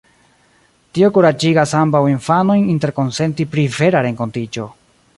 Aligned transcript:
Tio 0.97 1.09
kuraĝigas 1.17 1.75
ambaŭ 1.81 2.03
infanojn 2.13 2.67
interkonsenti 2.77 3.49
pri 3.55 3.71
"vera" 3.79 4.05
renkontiĝo. 4.11 4.69